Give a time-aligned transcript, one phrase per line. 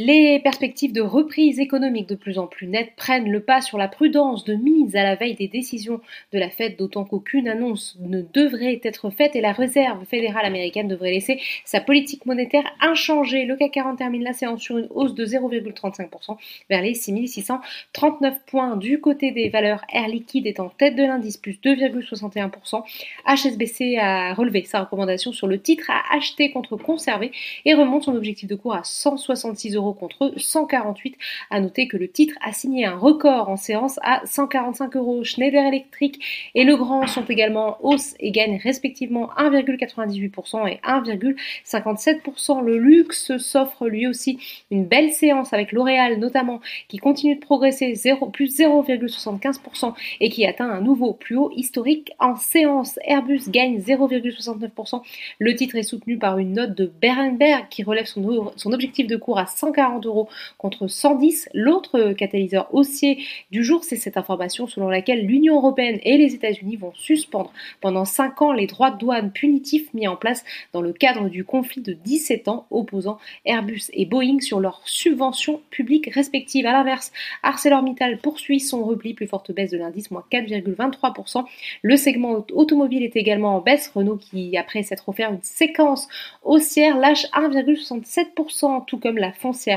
[0.00, 3.88] Les perspectives de reprise économique de plus en plus nettes prennent le pas sur la
[3.88, 6.00] prudence de mise à la veille des décisions
[6.32, 10.86] de la Fed, d'autant qu'aucune annonce ne devrait être faite et la Réserve fédérale américaine
[10.86, 13.44] devrait laisser sa politique monétaire inchangée.
[13.44, 16.36] Le CAC 40 termine la séance sur une hausse de 0,35%
[16.70, 18.76] vers les 6639 points.
[18.76, 22.84] Du côté des valeurs, Air Liquide est en tête de l'indice, plus 2,61%.
[23.26, 27.32] HSBC a relevé sa recommandation sur le titre à acheter contre conserver
[27.64, 31.16] et remonte son objectif de cours à 166 euros contre 148.
[31.50, 35.24] À noter que le titre a signé un record en séance à 145 euros.
[35.24, 42.62] Schneider Electric et Legrand sont également hausse et gagnent respectivement 1,98% et 1,57%.
[42.62, 44.38] Le luxe s'offre lui aussi
[44.70, 50.46] une belle séance avec L'Oréal notamment qui continue de progresser 0, plus 0,75% et qui
[50.46, 52.98] atteint un nouveau plus haut historique en séance.
[53.04, 55.02] Airbus gagne 0,69%.
[55.38, 59.16] Le titre est soutenu par une note de Berenberg qui relève son, son objectif de
[59.16, 61.50] cours à 140 140 euros contre 110.
[61.54, 66.76] L'autre catalyseur haussier du jour, c'est cette information selon laquelle l'Union européenne et les États-Unis
[66.76, 70.92] vont suspendre pendant 5 ans les droits de douane punitifs mis en place dans le
[70.92, 76.66] cadre du conflit de 17 ans opposant Airbus et Boeing sur leurs subventions publiques respectives.
[76.66, 81.44] A l'inverse, ArcelorMittal poursuit son repli, plus forte baisse de l'indice, moins 4,23%.
[81.82, 83.92] Le segment automobile est également en baisse.
[83.94, 86.08] Renault qui, après s'être offert une séquence
[86.42, 89.67] haussière, lâche 1,67%, tout comme la foncière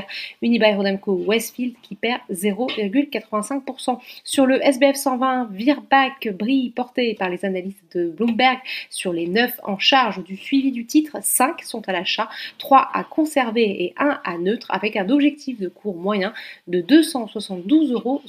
[0.42, 3.98] Unibail Rodamco Westfield qui perd 0,85%.
[4.24, 8.58] Sur le SBF 120, Virbac brille porté par les analystes de Bloomberg
[8.90, 13.04] sur les 9 en charge du suivi du titre, 5 sont à l'achat, 3 à
[13.04, 16.32] conserver et 1 à neutre avec un objectif de cours moyen
[16.66, 18.22] de 272,75 euros.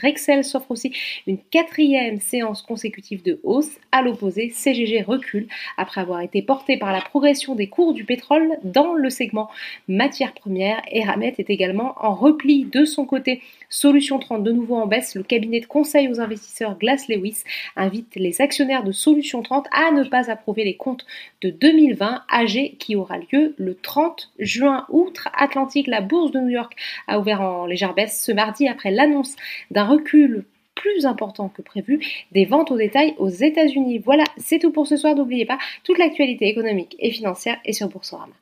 [0.00, 0.92] Rexel s'offre aussi
[1.26, 3.70] une quatrième séance consécutive de hausse.
[3.92, 8.58] À l'opposé, CGG recule après avoir été porté par la progression des cours du pétrole
[8.64, 9.50] dans le segment
[9.88, 13.42] matières premières Eramet est également en repli de son côté.
[13.68, 15.14] Solution 30 de nouveau en baisse.
[15.14, 17.44] Le cabinet de conseil aux investisseurs Glass Lewis
[17.76, 21.06] invite les actionnaires de Solution 30 à ne pas approuver les comptes
[21.42, 24.86] de 2020 AG qui aura lieu le 30 juin.
[24.90, 26.74] Outre-Atlantique, la bourse de New York
[27.06, 29.36] a ouvert en légère baisse ce mardi après l'annonce
[29.70, 30.44] d'un recul
[30.74, 32.00] plus important que prévu
[32.32, 33.98] des ventes au détail aux États-Unis.
[33.98, 35.14] Voilà, c'est tout pour ce soir.
[35.14, 38.32] N'oubliez pas, toute l'actualité économique et financière est sur Boursorama.